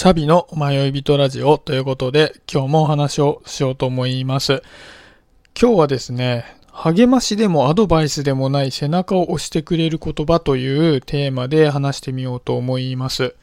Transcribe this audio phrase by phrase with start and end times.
[0.00, 4.62] シャビの迷い人ラジオということで、今日もお話をしようと思います。
[5.54, 13.34] 今日はですね、励ましでもアドバイスでもない背中を押してくれる言葉というテーマで話してみようと思います。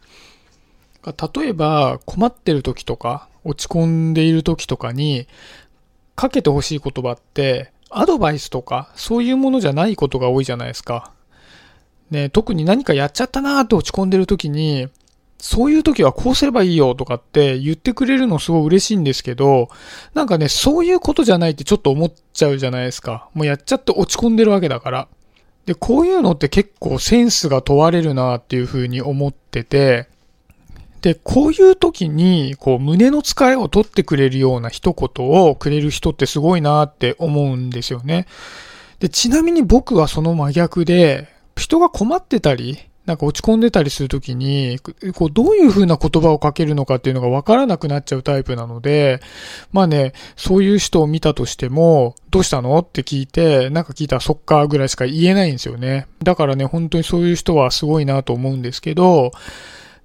[1.06, 5.28] 例えば、困ってる時とか、落ち込んでいる時とかに、
[6.16, 11.12] かけてほしい言葉って、アドバイスとか、そういうものじゃないことが多いじゃないですか。
[12.10, 14.88] ね、特に何かやっちゃったなーって落ち込んでる時に、
[15.40, 19.70] そういう時はこうすればいいよとかって言ってくれるのすごい嬉しいんですけど、
[20.14, 23.30] なんかね、そういうことじゃないってちょっと思っちゃうじゃないですか。
[23.34, 25.08] もうやっちゃって落ち込んでるわけだから。
[25.66, 30.08] で、こういうのって結構センスが問われるなっていうふうに思ってて、
[31.02, 38.26] で、こういう時に、こう、胸の使いを取ってくれるような一言をくれる人ってすごいなって思うんですよね。
[39.00, 44.79] で、ちなみに僕はその真逆で、人が困ってたり、なんか落ち込んでたりするときに、
[45.16, 49.21] こう、どういう風な言葉をかけるのかっていうのがわからなくなっちゃうタイプなので、
[49.71, 56.08] まあね、そういう人を見たとしても、どうしたのって聞いて、なんか聞いたらそっかぐらいしか言えないんですよね。
[56.22, 59.31] だからね、本当にそういう人はすごいなと思うんですけど、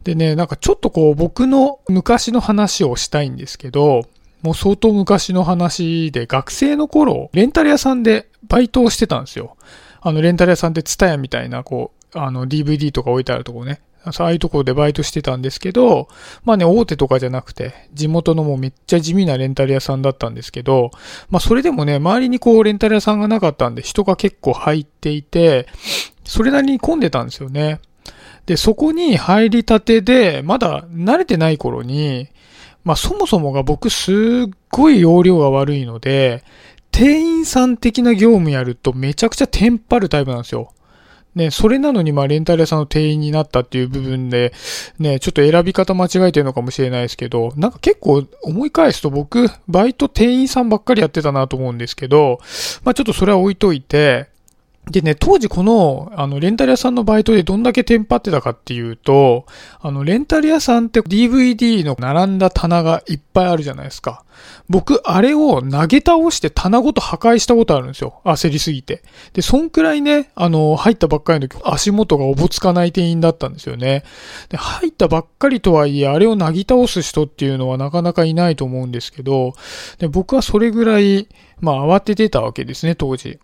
[0.05, 4.03] でね、なんかちょっとこう、僕の昔の話をしたいんですけど、
[4.42, 9.56] もう相当昔の話で、学生の頃、レンタル屋さんでバイトをしてたんですよ。
[10.00, 13.81] あの、レンタル屋さんってツタヤみたいな、こう、あの、DVD とか置いてあるとこね。
[14.05, 16.09] ああいうところでバイトしてたんですけど、
[16.45, 20.91] まあね、大手とかじゃなくて、地元のもうめっちゃ地味なレンタル屋さんだったんですけど、
[21.31, 25.69] まあそれでもね、周りにこうレンタル屋さんがなかったんで人が結構入っていて、
[26.25, 27.81] それなりに混んでたんですよね。
[28.47, 32.29] で、そこに入りたてで、まだ慣れてない頃に、
[32.83, 34.15] まあそもそもが僕すっ
[34.71, 36.43] ごい容量が悪いので、
[36.91, 40.73] 店員さん的な業務やるとめちゃくちゃテンパるタイプなんですよ。
[41.34, 44.52] ね、それなのにまあレンタル屋さんの店員になったっていう部分で、
[44.98, 52.38] ね、ちょっと選び方間違えてるのかもしれないですけど、なんか結構思い返すと僕、バイト店員さんばっかりやってたなと思うんですけど、
[52.84, 54.31] まあちょっとそれは置いといて、
[54.91, 59.47] でね、当時この、あの、レンタル屋さんのバイトでどんだけテンパってたかっていうと、
[59.81, 64.25] あの、レンタル屋さんって DVD の並んだ棚がいっぱいあるじゃないですか。
[64.69, 68.21] 僕、あれを投げ倒して棚ごと破壊したことあるんですよ。
[68.25, 69.04] 焦りすぎて。
[69.34, 74.03] で、そんくらいね、あの、入ったばっかりの時、足元がおぼつかない店員だったんですよね。
[74.48, 79.53] で、入ったばっかりとはいえ、あれをなぎ倒す人っていうのはなかなかいないと思うんですけど、
[79.98, 81.28] で僕はそれぐらい、
[81.60, 83.38] まあ、慌ててたわけですね、当時。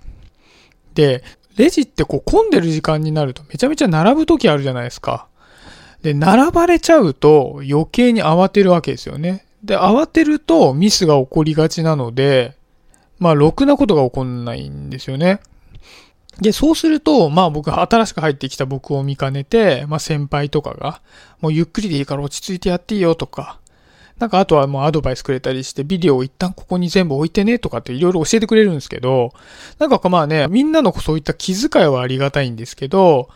[0.99, 1.23] で、
[1.57, 5.29] レジってこう混んでる時間になるとめちゃめちゃ並ぶ時あるじゃないですか。
[6.03, 9.47] で、並ばれちゃうと余計に慌てるわけですよね。
[9.63, 12.57] で、慌てるとミスが起こりがちなので、
[13.21, 15.39] まあ、ろくなことが起こんないんですよね。
[16.41, 21.01] で、そうすると、まあ僕、新しく入ってきた僕を見かねて、まあ先輩とかが、
[21.41, 23.61] もうゆっくりでいいから落ち着いてやっていいよとか、
[24.19, 29.33] なんかあとはもうアドバイスくれたりして、ビデオを一旦ここに全部置いてねとかっていろいろ教えてくれるんですけど、
[29.79, 33.29] なんかまあね、みんなのそういった気遣いはありがたいんですけど、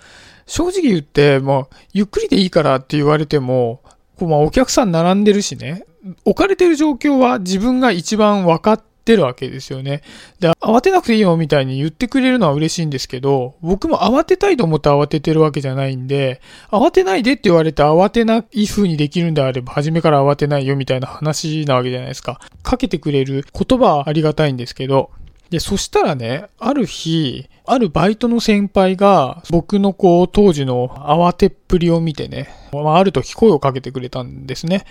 [0.46, 3.80] 正直言って、もう、ゆっくりでいいからって言われても、
[4.18, 5.84] こうまあお客さん並んでるしね、
[6.24, 10.02] 置かれてる状況は自分が一番分かってってるわけですよね。
[10.38, 16.40] で、慌てなくていいよみたいに言ってくれるのは嬉しいんですけど、僕も慌てたいと思って慌ててるわけじゃないんで、
[16.70, 22.40] 慌てないでって言われて慌てない風にできるんであれば、初めから慌てないよみたいな話なわけじゃないですか。
[22.62, 25.10] かけてくれる言葉はありがたいんですけど、
[25.50, 34.86] で、そしたらね、ある日、あるバイトの先輩が、僕のこう、当時の慌てっぷりを見てね、まあ、ある時声をかけてくれたんですね。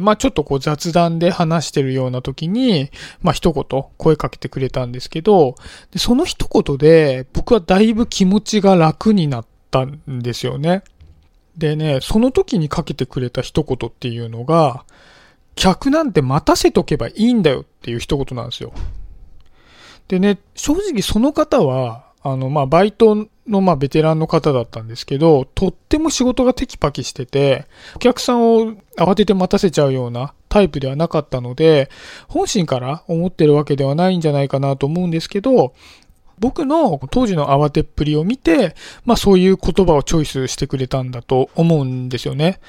[0.00, 5.56] まあちょっとこう雑談で話してるような時に、まあ一言声かけてくれたんですけど、
[5.90, 10.82] でその一言で僕はだいぶ気持ちが楽になったんですよね。
[11.56, 14.84] でね、その時にかけてくれた一言っていうのが、
[15.54, 18.72] 客なんて待たせとけばいいんだよっていう一言なんですよ。
[20.08, 27.66] でね、正直その方は、あの、まあ、バイトの、まあ、ベテランの方だったんですけど、とっても仕事がテキパキしてて、
[27.96, 31.90] お客さんを慌てて待たせちゃうようなタイプではなかったので、
[32.28, 35.74] 本心から思ってるわけではないんじゃないかなと思うんですけど、
[36.38, 38.74] 僕の当時の慌てっぷりを見て、
[39.04, 42.60] まあそういう言葉をチョイスしてくれたんだと思うんですよね。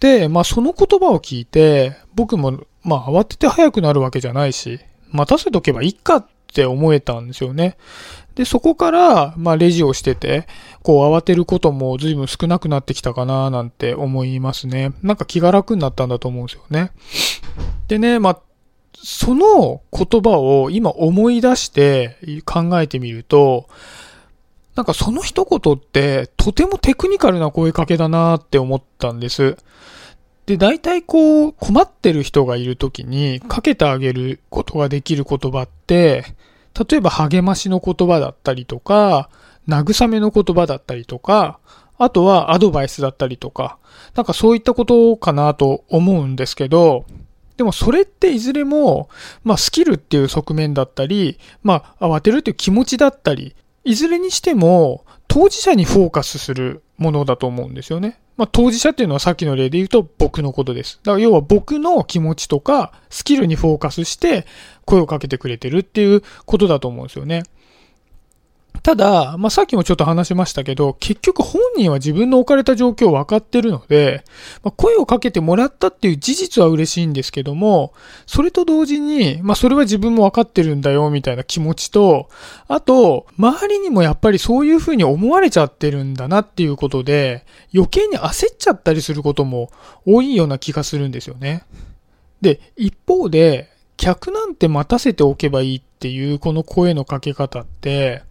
[0.00, 4.80] で、まあその言葉を聞いて、僕もまあ慌てて早くなるわけじゃないし、
[5.10, 7.76] 待たせとけばいいかって思えたんですよね。
[8.34, 10.46] で、そこから、まあ、レジをしてて、
[10.82, 14.92] こう、慌てることも随分少なくなってきたかな、なんて思いますね。
[15.02, 16.92] なんか気が楽になったんだと思うんですよね。
[17.88, 18.38] でね、まあ、
[18.94, 22.16] その言葉を今思い出して
[22.46, 23.68] 考えてみると、
[24.74, 29.56] なんかその一言ってとてもテクニカルな声かけだなって思ったんです。
[30.46, 36.24] で、大体こう、困ってる人がいる時にかけてあげることができる言葉って、
[36.88, 39.28] 例えば励ましの言葉だったりとか、
[39.68, 41.58] 慰めの言葉だったりとか、
[41.98, 43.78] あとはアドバイスだったりとか、
[44.14, 47.06] なんかそういったことかなと思うんですけど、
[47.56, 49.08] でもそれっていずれも、
[49.42, 58.18] まあスキルっていう側面だったり、まあ慌てるっていう気持ちだったり、いずれにしても当事者にフォーカスするものだと思うんですよね。
[58.36, 61.00] まあ当事者っていうのはさっきの例で言うと僕のことです。
[61.02, 64.46] だから要は僕の気持ちとかスキルにフォーカスして
[64.84, 67.42] 声をかけてくれてるっていうことだと思うんですよね。
[68.86, 74.22] ただ、まあ、さっきもちょっと話しましたけど、結局本人は自分の置かれた状況を分かってるので、
[74.62, 77.94] まあ、声をかけてもらったっていう事実は嬉しいんですけども、
[78.26, 82.28] それと同時に、まあ、それは自分も分かってるんだよ、みたいな気持ちと、
[82.68, 87.44] あと、周りにもやっぱりそういうふうに思われちゃってるんだなっていうことで、
[87.74, 89.68] 余計に焦っちゃったりすることも
[90.04, 91.64] 多いような気がするんですよね。
[92.40, 98.22] で、一方で、客なんて待たせておけばいいっていうこの声のかけ方って、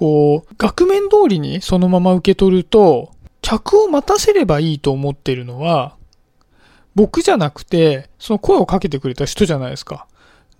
[0.00, 3.10] こう、額面通りにそのまま受け取ると、
[3.42, 5.94] 客を待たせればいいと思ってるのは、
[6.94, 10.06] 僕じゃなくて、その声をかけてくれた人じゃないですか。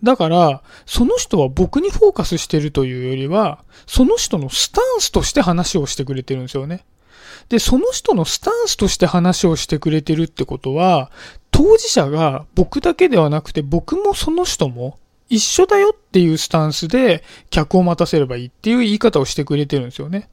[0.02, 6.84] だから、その人は僕にフォーカスしてるというよりは、その人のスタンスとして話をしてくれてるんですよね。
[7.48, 11.10] で、その人のスタンスとして話をしてくれてるってことは、
[11.50, 14.98] 当事者が僕だけではなくて僕もその人も
[15.31, 20.29] 一緒だよっていうスタンスで客を待たせればいいっていう言い方をしてくれてるんですよね。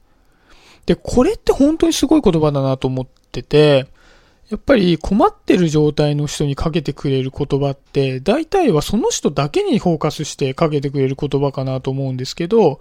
[0.86, 3.86] で、これって本当にすごい言葉だなと思ってて、
[4.50, 12.80] やっぱり困ってる状態の人にかけてくれる言葉って、大体はその人だけにフォーカスしてかけてくれる言葉かなと思うんですけど、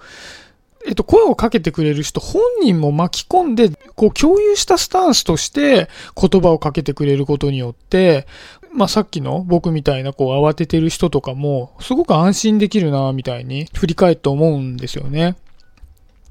[0.85, 8.27] えっと、声をかけてくれる人本人も巻き込んで、こう共有したスタンスとして言葉をかけてくれることによって、
[8.73, 15.35] まあ、さっきの僕みたいなこう慌ててる人とかも、すごく安心できるな、みたいに振り返って思うんですよね。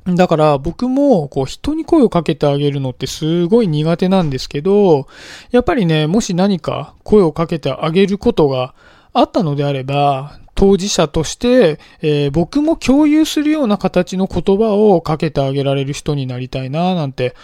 [0.06, 5.08] だから僕もこう人に声をかけてあげるのってすごい苦手なんですけど、
[5.50, 8.74] やっぱりね、もし何か声をかけてあげることが
[9.12, 17.36] あったのであれば、当事者として、えー、僕も共有するような形の言葉をかけてあげられる人になりたいな、なんて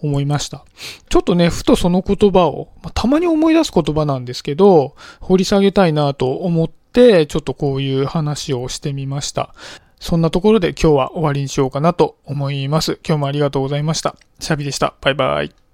[0.00, 0.64] 思いました。
[1.08, 9.54] ちょっとね、ふとその言葉を、まあ、たまに思い出す言葉なんですけど、掘り下げたいなと思って、ちょっとこういう話をしてみました。
[10.00, 12.98] そんなところで今日は終わりにしようかなと思います。
[13.06, 14.16] 今日もありがとうございました。
[14.40, 14.94] シャビでした。
[15.00, 15.54] バイバイ。